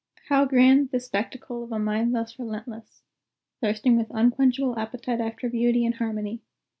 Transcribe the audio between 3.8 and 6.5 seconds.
with unquenchable appetite after beauty and harmony!